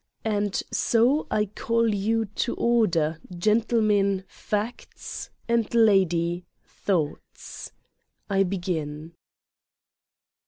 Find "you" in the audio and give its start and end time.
1.93-2.25